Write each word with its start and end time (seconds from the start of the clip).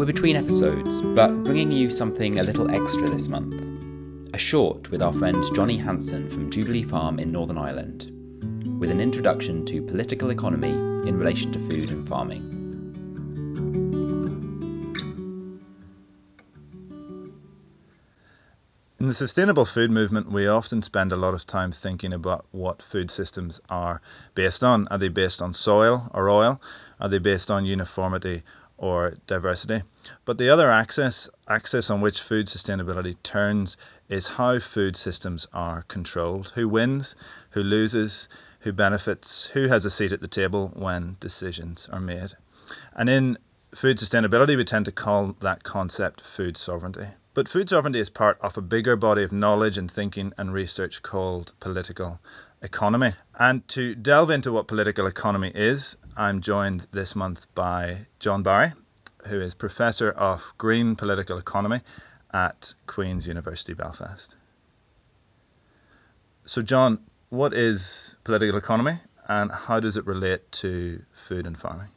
We're 0.00 0.06
between 0.06 0.34
episodes, 0.34 1.02
but 1.02 1.28
bringing 1.44 1.70
you 1.70 1.90
something 1.90 2.38
a 2.38 2.42
little 2.42 2.70
extra 2.70 3.10
this 3.10 3.28
month. 3.28 3.52
A 4.32 4.38
short 4.38 4.90
with 4.90 5.02
our 5.02 5.12
friend 5.12 5.44
Johnny 5.54 5.76
Hanson 5.76 6.30
from 6.30 6.50
Jubilee 6.50 6.84
Farm 6.84 7.18
in 7.18 7.30
Northern 7.30 7.58
Ireland, 7.58 8.04
with 8.80 8.90
an 8.90 8.98
introduction 8.98 9.66
to 9.66 9.82
political 9.82 10.30
economy 10.30 10.70
in 11.06 11.18
relation 11.18 11.52
to 11.52 11.58
food 11.68 11.90
and 11.90 12.08
farming. 12.08 12.40
In 18.98 19.06
the 19.06 19.12
sustainable 19.12 19.66
food 19.66 19.90
movement, 19.90 20.32
we 20.32 20.46
often 20.46 20.80
spend 20.80 21.12
a 21.12 21.16
lot 21.16 21.34
of 21.34 21.44
time 21.44 21.72
thinking 21.72 22.14
about 22.14 22.46
what 22.52 22.80
food 22.80 23.10
systems 23.10 23.60
are 23.68 24.00
based 24.34 24.64
on. 24.64 24.88
Are 24.88 24.96
they 24.96 25.08
based 25.08 25.42
on 25.42 25.52
soil 25.52 26.10
or 26.14 26.30
oil? 26.30 26.58
Are 26.98 27.08
they 27.08 27.18
based 27.18 27.50
on 27.50 27.66
uniformity 27.66 28.42
or 28.80 29.14
diversity? 29.26 29.82
But 30.24 30.38
the 30.38 30.48
other 30.48 30.70
axis, 30.70 31.28
axis 31.46 31.90
on 31.90 32.00
which 32.00 32.20
food 32.20 32.46
sustainability 32.46 33.14
turns, 33.22 33.76
is 34.08 34.28
how 34.28 34.58
food 34.58 34.96
systems 34.96 35.46
are 35.52 35.82
controlled. 35.82 36.52
Who 36.56 36.68
wins? 36.68 37.14
Who 37.50 37.62
loses? 37.62 38.28
Who 38.60 38.72
benefits? 38.72 39.50
Who 39.50 39.68
has 39.68 39.84
a 39.84 39.90
seat 39.90 40.12
at 40.12 40.22
the 40.22 40.28
table 40.28 40.72
when 40.74 41.16
decisions 41.20 41.88
are 41.92 42.00
made? 42.00 42.32
And 42.94 43.08
in 43.08 43.38
food 43.74 43.98
sustainability, 43.98 44.56
we 44.56 44.64
tend 44.64 44.86
to 44.86 44.92
call 44.92 45.36
that 45.40 45.62
concept 45.62 46.20
food 46.22 46.56
sovereignty. 46.56 47.08
But 47.32 47.48
food 47.48 47.68
sovereignty 47.68 48.00
is 48.00 48.10
part 48.10 48.38
of 48.40 48.56
a 48.56 48.62
bigger 48.62 48.96
body 48.96 49.22
of 49.22 49.30
knowledge 49.30 49.78
and 49.78 49.90
thinking 49.90 50.32
and 50.36 50.52
research 50.52 51.02
called 51.02 51.52
political 51.60 52.20
economy. 52.60 53.12
And 53.38 53.66
to 53.68 53.94
delve 53.94 54.30
into 54.30 54.52
what 54.52 54.66
political 54.66 55.06
economy 55.06 55.52
is, 55.54 55.96
I'm 56.20 56.42
joined 56.42 56.86
this 56.92 57.16
month 57.16 57.46
by 57.54 58.00
John 58.18 58.42
Barry, 58.42 58.74
who 59.28 59.40
is 59.40 59.54
Professor 59.54 60.10
of 60.10 60.52
Green 60.58 60.94
Political 60.94 61.38
Economy 61.38 61.80
at 62.30 62.74
Queen's 62.86 63.26
University 63.26 63.72
Belfast. 63.72 64.36
So, 66.44 66.60
John, 66.60 66.98
what 67.30 67.54
is 67.54 68.16
political 68.22 68.58
economy 68.58 68.98
and 69.28 69.50
how 69.50 69.80
does 69.80 69.96
it 69.96 70.04
relate 70.04 70.52
to 70.60 71.04
food 71.10 71.46
and 71.46 71.56
farming? 71.56 71.88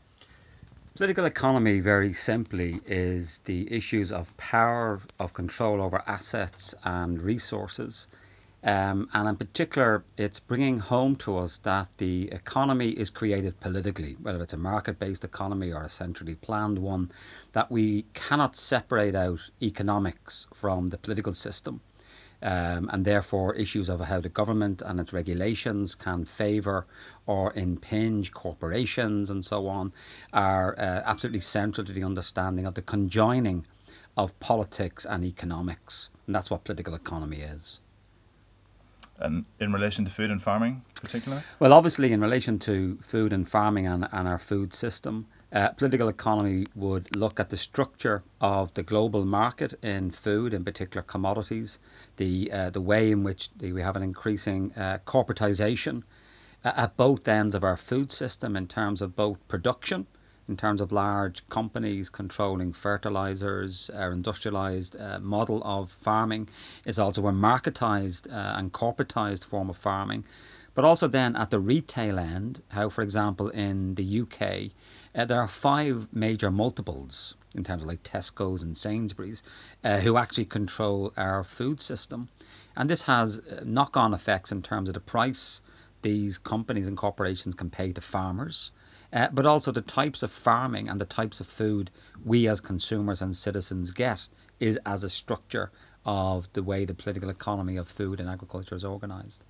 Political 0.95 1.25
economy, 1.25 1.81
very 1.81 2.13
simply, 2.13 2.79
is 2.85 3.41
the 3.43 3.69
issues 3.69 4.09
of 4.09 4.37
power, 4.37 5.01
of 5.19 5.33
control 5.33 5.81
over 5.81 6.01
assets 6.07 6.73
and 6.85 7.21
resources. 7.21 8.07
Um, 8.63 9.09
and 9.13 9.27
in 9.27 9.35
particular, 9.35 10.05
it's 10.17 10.39
bringing 10.39 10.79
home 10.79 11.17
to 11.17 11.37
us 11.37 11.59
that 11.59 11.89
the 11.97 12.29
economy 12.31 12.89
is 12.91 13.09
created 13.09 13.59
politically, 13.59 14.15
whether 14.21 14.41
it's 14.41 14.53
a 14.53 14.57
market 14.57 14.99
based 14.99 15.25
economy 15.25 15.71
or 15.73 15.83
a 15.83 15.89
centrally 15.89 16.35
planned 16.35 16.79
one, 16.79 17.11
that 17.51 17.69
we 17.69 18.05
cannot 18.13 18.55
separate 18.55 19.15
out 19.15 19.51
economics 19.61 20.47
from 20.53 20.87
the 20.87 20.97
political 20.97 21.33
system 21.33 21.81
um, 22.43 22.89
and 22.91 23.05
therefore 23.05 23.55
issues 23.55 23.89
of 23.89 24.01
how 24.01 24.19
the 24.19 24.29
government 24.29 24.81
and 24.85 24.99
its 24.99 25.13
regulations 25.13 25.95
can 25.95 26.25
favour 26.25 26.85
or 27.25 27.53
impinge 27.53 28.33
corporations 28.33 29.29
and 29.29 29.45
so 29.45 29.67
on 29.67 29.93
are 30.33 30.75
uh, 30.77 31.01
absolutely 31.05 31.39
central 31.39 31.85
to 31.85 31.93
the 31.93 32.03
understanding 32.03 32.65
of 32.65 32.75
the 32.75 32.81
conjoining 32.81 33.65
of 34.17 34.37
politics 34.39 35.05
and 35.05 35.23
economics. 35.23 36.09
And 36.27 36.35
that's 36.35 36.51
what 36.51 36.65
political 36.65 36.93
economy 36.93 37.37
is. 37.37 37.79
And 39.19 39.45
in 39.59 39.71
relation 39.71 40.05
to 40.05 40.11
food 40.11 40.31
and 40.31 40.41
farming, 40.41 40.83
particularly? 40.95 41.43
Well, 41.59 41.71
obviously, 41.71 42.11
in 42.11 42.21
relation 42.21 42.59
to 42.59 42.97
food 43.01 43.31
and 43.31 43.47
farming 43.47 43.87
and, 43.87 44.07
and 44.11 44.27
our 44.27 44.39
food 44.39 44.73
system, 44.73 45.27
uh, 45.53 45.69
political 45.69 46.09
economy 46.09 46.65
would 46.75 47.15
look 47.15 47.39
at 47.39 47.51
the 47.51 47.57
structure 47.57 48.23
of 48.41 48.73
the 48.73 48.81
global 48.81 49.23
market 49.23 49.75
in 49.83 50.09
food, 50.09 50.53
in 50.53 50.65
particular 50.65 51.03
commodities, 51.03 51.77
the 52.17 52.51
uh, 52.51 52.69
the 52.71 52.81
way 52.81 53.11
in 53.11 53.23
which 53.23 53.49
the, 53.55 53.71
we 53.71 53.81
have 53.81 53.95
an 53.95 54.01
increasing 54.01 54.73
uh, 54.75 54.97
corporatization 55.05 56.01
uh, 56.65 56.71
at 56.75 56.97
both 56.97 57.27
ends 57.27 57.53
of 57.53 57.63
our 57.63 57.77
food 57.77 58.11
system 58.11 58.55
in 58.55 58.67
terms 58.67 59.01
of 59.01 59.15
both 59.15 59.47
production, 59.47 60.07
in 60.47 60.57
terms 60.57 60.81
of 60.81 60.91
large 60.91 61.47
companies 61.49 62.09
controlling 62.09 62.73
fertilizers, 62.73 63.89
our 63.91 64.11
industrialized 64.11 64.95
uh, 64.95 65.19
model 65.19 65.61
of 65.63 65.91
farming 65.91 66.49
is 66.85 66.99
also 66.99 67.27
a 67.27 67.31
marketized 67.31 68.31
uh, 68.31 68.57
and 68.57 68.73
corporatized 68.73 69.45
form 69.45 69.69
of 69.69 69.77
farming. 69.77 70.25
But 70.75 70.85
also 70.85 71.07
then 71.07 71.35
at 71.35 71.51
the 71.51 71.59
retail 71.59 72.17
end, 72.19 72.63
how, 72.69 72.89
for 72.89 73.01
example, 73.01 73.49
in 73.49 73.95
the 73.95 74.21
UK, 74.21 74.71
uh, 75.15 75.25
there 75.25 75.39
are 75.39 75.47
five 75.47 76.07
major 76.11 76.49
multiples 76.49 77.35
in 77.55 77.63
terms 77.63 77.83
of 77.83 77.87
like 77.87 78.01
Tesco's 78.03 78.63
and 78.63 78.75
Sainsbury's 78.75 79.43
uh, 79.83 79.99
who 79.99 80.17
actually 80.17 80.45
control 80.45 81.13
our 81.15 81.43
food 81.43 81.79
system. 81.79 82.29
And 82.75 82.89
this 82.89 83.03
has 83.03 83.37
uh, 83.37 83.61
knock 83.63 83.95
on 83.95 84.13
effects 84.13 84.51
in 84.51 84.63
terms 84.63 84.89
of 84.89 84.95
the 84.95 84.99
price 84.99 85.61
these 86.03 86.37
companies 86.37 86.87
and 86.87 86.95
corporations 86.95 87.55
can 87.55 87.69
pay 87.69 87.91
to 87.93 88.01
farmers, 88.01 88.71
uh, 89.13 89.27
but 89.31 89.45
also 89.45 89.71
the 89.71 89.81
types 89.81 90.23
of 90.23 90.31
farming 90.31 90.89
and 90.89 90.99
the 90.99 91.05
types 91.05 91.39
of 91.39 91.47
food 91.47 91.91
we 92.25 92.47
as 92.47 92.59
consumers 92.59 93.21
and 93.21 93.35
citizens 93.35 93.91
get 93.91 94.27
is 94.59 94.77
as 94.85 95.03
a 95.03 95.09
structure 95.09 95.71
of 96.05 96.51
the 96.53 96.63
way 96.63 96.83
the 96.83 96.93
political 96.93 97.29
economy 97.29 97.77
of 97.77 97.87
food 97.87 98.19
and 98.19 98.29
agriculture 98.29 98.75
is 98.75 98.83
organised. 98.83 99.45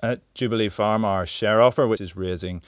At 0.00 0.20
Jubilee 0.34 0.68
Farm, 0.68 1.04
our 1.04 1.26
share 1.26 1.60
offer, 1.60 1.86
which 1.86 2.00
is 2.00 2.16
raising 2.16 2.62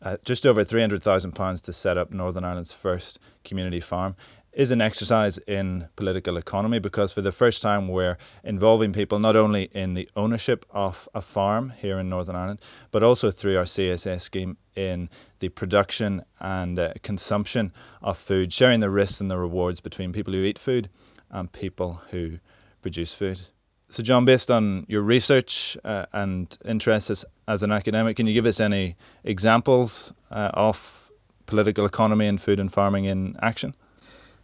uh, 0.00 0.16
just 0.24 0.46
over 0.46 0.64
£300,000 0.64 1.60
to 1.60 1.72
set 1.72 1.96
up 1.96 2.10
Northern 2.10 2.44
Ireland's 2.44 2.72
first 2.72 3.18
community 3.44 3.80
farm 3.80 4.16
is 4.52 4.70
an 4.70 4.80
exercise 4.80 5.38
in 5.46 5.88
political 5.96 6.36
economy 6.36 6.78
because 6.78 7.12
for 7.12 7.22
the 7.22 7.32
first 7.32 7.62
time 7.62 7.88
we're 7.88 8.18
involving 8.44 8.92
people 8.92 9.18
not 9.18 9.34
only 9.34 9.64
in 9.72 9.94
the 9.94 10.08
ownership 10.14 10.66
of 10.70 11.08
a 11.14 11.22
farm 11.22 11.72
here 11.78 11.98
in 11.98 12.08
Northern 12.08 12.36
Ireland, 12.36 12.60
but 12.90 13.02
also 13.02 13.30
through 13.30 13.56
our 13.56 13.64
CSA 13.64 14.20
scheme 14.20 14.58
in 14.76 15.08
the 15.38 15.48
production 15.48 16.22
and 16.38 16.78
uh, 16.78 16.92
consumption 17.02 17.72
of 18.02 18.18
food, 18.18 18.52
sharing 18.52 18.80
the 18.80 18.90
risks 18.90 19.20
and 19.20 19.30
the 19.30 19.38
rewards 19.38 19.80
between 19.80 20.12
people 20.12 20.32
who 20.32 20.42
eat 20.42 20.58
food 20.58 20.88
and 21.30 21.50
people 21.52 22.02
who 22.10 22.38
produce 22.82 23.14
food. 23.14 23.40
So, 23.88 24.02
John, 24.02 24.24
based 24.24 24.50
on 24.50 24.86
your 24.88 25.02
research 25.02 25.76
uh, 25.84 26.06
and 26.12 26.56
interests 26.64 27.10
as, 27.10 27.24
as, 27.46 27.62
an 27.62 27.72
academic, 27.72 28.16
can 28.16 28.26
you 28.26 28.32
give 28.32 28.46
us 28.46 28.58
any 28.58 28.96
examples 29.22 30.14
uh, 30.30 30.50
of 30.54 31.10
political 31.44 31.84
economy 31.84 32.26
and 32.26 32.40
food 32.40 32.58
and 32.58 32.72
farming 32.72 33.04
in 33.04 33.36
action? 33.42 33.74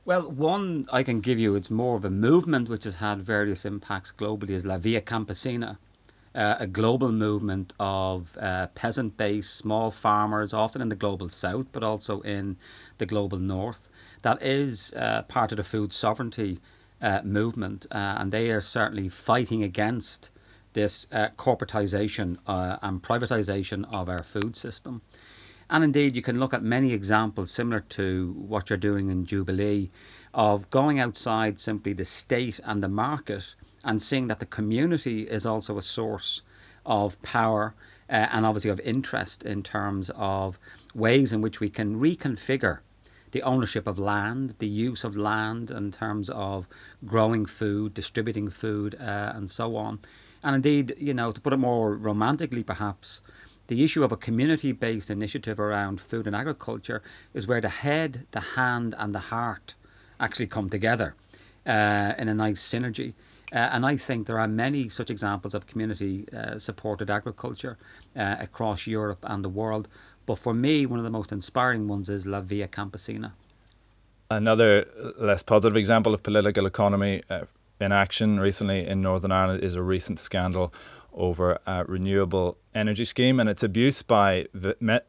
Well, 0.08 0.30
one 0.30 0.86
I 0.90 1.02
can 1.02 1.20
give 1.20 1.38
you, 1.38 1.54
it's 1.54 1.70
more 1.70 1.94
of 1.94 2.02
a 2.02 2.08
movement 2.08 2.70
which 2.70 2.84
has 2.84 2.94
had 2.94 3.20
various 3.20 3.66
impacts 3.66 4.10
globally, 4.10 4.52
is 4.52 4.64
La 4.64 4.78
Via 4.78 5.02
Campesina, 5.02 5.76
uh, 6.34 6.54
a 6.58 6.66
global 6.66 7.12
movement 7.12 7.74
of 7.78 8.34
uh, 8.40 8.68
peasant 8.68 9.18
based 9.18 9.54
small 9.54 9.90
farmers, 9.90 10.54
often 10.54 10.80
in 10.80 10.88
the 10.88 10.96
global 10.96 11.28
south, 11.28 11.66
but 11.72 11.82
also 11.82 12.22
in 12.22 12.56
the 12.96 13.04
global 13.04 13.36
north, 13.38 13.90
that 14.22 14.42
is 14.42 14.94
uh, 14.94 15.24
part 15.28 15.52
of 15.52 15.58
the 15.58 15.62
food 15.62 15.92
sovereignty 15.92 16.58
uh, 17.02 17.20
movement, 17.22 17.84
uh, 17.90 18.16
and 18.18 18.32
they 18.32 18.48
are 18.48 18.62
certainly 18.62 19.10
fighting 19.10 19.62
against 19.62 20.30
this 20.72 21.06
uh, 21.12 21.28
corporatization 21.36 22.38
and 22.46 23.02
privatization 23.02 23.84
of 23.94 24.08
our 24.08 24.22
food 24.22 24.56
system. 24.56 25.02
And 25.70 25.84
indeed, 25.84 26.16
you 26.16 26.22
can 26.22 26.40
look 26.40 26.54
at 26.54 26.62
many 26.62 26.92
examples 26.92 27.50
similar 27.50 27.80
to 27.80 28.34
what 28.38 28.70
you're 28.70 28.78
doing 28.78 29.10
in 29.10 29.26
Jubilee 29.26 29.90
of 30.32 30.70
going 30.70 30.98
outside 30.98 31.60
simply 31.60 31.92
the 31.92 32.04
state 32.04 32.58
and 32.64 32.82
the 32.82 32.88
market 32.88 33.54
and 33.84 34.02
seeing 34.02 34.28
that 34.28 34.40
the 34.40 34.46
community 34.46 35.22
is 35.22 35.44
also 35.44 35.76
a 35.76 35.82
source 35.82 36.42
of 36.86 37.20
power 37.22 37.74
uh, 38.08 38.28
and 38.32 38.46
obviously 38.46 38.70
of 38.70 38.80
interest 38.80 39.42
in 39.44 39.62
terms 39.62 40.10
of 40.14 40.58
ways 40.94 41.32
in 41.32 41.42
which 41.42 41.60
we 41.60 41.68
can 41.68 42.00
reconfigure 42.00 42.78
the 43.32 43.42
ownership 43.42 43.86
of 43.86 43.98
land, 43.98 44.54
the 44.58 44.66
use 44.66 45.04
of 45.04 45.16
land 45.16 45.70
in 45.70 45.92
terms 45.92 46.30
of 46.30 46.66
growing 47.04 47.44
food, 47.44 47.92
distributing 47.92 48.48
food, 48.48 48.94
uh, 48.98 49.32
and 49.34 49.50
so 49.50 49.76
on. 49.76 49.98
And 50.42 50.54
indeed, 50.54 50.94
you 50.98 51.12
know, 51.12 51.32
to 51.32 51.40
put 51.40 51.52
it 51.52 51.58
more 51.58 51.94
romantically, 51.94 52.62
perhaps, 52.62 53.20
the 53.68 53.84
issue 53.84 54.02
of 54.02 54.12
a 54.12 54.16
community 54.16 54.72
based 54.72 55.10
initiative 55.10 55.60
around 55.60 56.00
food 56.00 56.26
and 56.26 56.34
agriculture 56.34 57.02
is 57.32 57.46
where 57.46 57.60
the 57.60 57.68
head, 57.68 58.26
the 58.32 58.40
hand, 58.40 58.94
and 58.98 59.14
the 59.14 59.20
heart 59.20 59.74
actually 60.18 60.46
come 60.46 60.68
together 60.68 61.14
uh, 61.66 62.14
in 62.18 62.28
a 62.28 62.34
nice 62.34 62.60
synergy. 62.66 63.12
Uh, 63.52 63.56
and 63.72 63.86
I 63.86 63.96
think 63.96 64.26
there 64.26 64.38
are 64.38 64.48
many 64.48 64.88
such 64.88 65.10
examples 65.10 65.54
of 65.54 65.66
community 65.66 66.26
uh, 66.36 66.58
supported 66.58 67.08
agriculture 67.10 67.78
uh, 68.16 68.36
across 68.40 68.86
Europe 68.86 69.20
and 69.22 69.44
the 69.44 69.48
world. 69.48 69.88
But 70.26 70.38
for 70.38 70.52
me, 70.52 70.84
one 70.84 70.98
of 70.98 71.04
the 71.04 71.10
most 71.10 71.32
inspiring 71.32 71.88
ones 71.88 72.10
is 72.10 72.26
La 72.26 72.40
Via 72.40 72.68
Campesina. 72.68 73.32
Another 74.30 74.86
less 75.18 75.42
positive 75.42 75.76
example 75.76 76.12
of 76.12 76.22
political 76.22 76.66
economy 76.66 77.22
uh, 77.30 77.44
in 77.80 77.92
action 77.92 78.40
recently 78.40 78.86
in 78.86 79.00
Northern 79.00 79.32
Ireland 79.32 79.62
is 79.62 79.76
a 79.76 79.82
recent 79.82 80.18
scandal 80.18 80.72
over 81.12 81.58
a 81.66 81.84
renewable 81.86 82.56
energy 82.74 83.04
scheme 83.04 83.40
and 83.40 83.48
its 83.48 83.62
abuse 83.62 84.02
by 84.02 84.46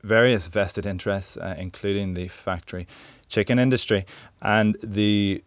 various 0.03 0.47
vested 0.47 0.85
interests, 0.85 1.37
uh, 1.37 1.55
including 1.57 2.13
the 2.13 2.27
factory 2.27 2.87
chicken 3.27 3.59
industry. 3.59 4.05
And 4.41 4.77
the 4.81 5.43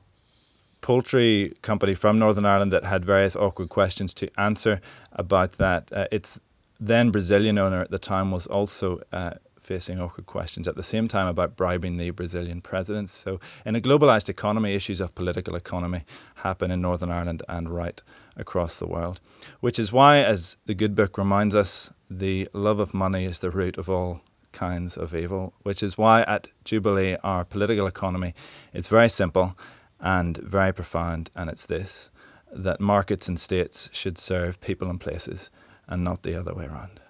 poultry 0.81 1.56
company 1.62 1.94
from 1.94 2.19
Northern 2.19 2.44
Ireland 2.44 2.72
that 2.72 2.84
had 2.84 3.04
various 3.04 3.34
awkward 3.37 3.69
questions 3.69 4.12
to 4.14 4.28
answer 4.38 4.81
about 5.12 5.52
that. 5.52 5.90
Uh, 5.93 6.06
its 6.10 6.40
then 6.78 7.10
Brazilian 7.10 7.58
owner 7.58 7.81
at 7.81 7.90
the 7.90 7.98
time 7.98 8.31
was 8.31 8.46
also 8.46 9.00
uh, 9.12 9.32
facing 9.62 10.00
awkward 10.00 10.26
questions 10.26 10.67
at 10.67 10.76
the 10.76 10.82
same 10.82 11.09
time 11.09 11.26
about 11.26 11.56
bribing 11.56 11.97
the 11.97 12.11
Brazilian 12.11 12.61
president. 12.61 13.11
So, 13.11 13.41
in 13.64 13.76
a 13.76 13.81
globalized 13.81 14.29
economy, 14.29 14.75
issues 14.75 15.00
of 15.00 15.14
political 15.14 15.55
economy 15.55 16.05
happen 16.37 16.70
in 16.70 16.81
Northern 16.81 17.11
Ireland 17.11 17.43
and 17.49 17.70
right 17.70 18.03
across 18.37 18.79
the 18.79 18.87
world. 18.87 19.20
Which 19.61 19.79
is 19.79 19.93
why, 19.93 20.19
as 20.19 20.56
the 20.67 20.75
good 20.75 20.94
book 20.94 21.17
reminds 21.17 21.55
us, 21.55 21.93
the 22.11 22.49
love 22.53 22.81
of 22.81 22.93
money 22.93 23.25
is 23.25 23.38
the 23.38 23.50
root 23.50 23.79
of 23.79 23.88
all 23.88 24.20
kinds 24.53 24.97
of 24.97 25.14
evil, 25.14 25.55
which 25.62 25.82
is 25.82 25.97
why 25.97 26.23
at 26.23 26.49
Jubilee 26.65 27.17
our 27.25 27.44
political 27.44 27.87
economy 27.87 28.35
is 28.73 28.88
very 28.88 29.08
simple 29.08 29.56
and 30.00 30.37
very 30.38 30.73
profound, 30.73 31.31
and 31.35 31.49
it's 31.49 31.67
this 31.67 32.11
that 32.55 32.81
markets 32.81 33.29
and 33.29 33.41
states 33.41 33.88
should 33.93 34.19
serve 34.19 34.61
people 34.61 34.91
and 34.91 35.00
places 35.00 35.50
and 35.88 36.05
not 36.05 36.23
the 36.23 36.38
other 36.38 36.55
way 36.55 36.67
around. 36.67 37.00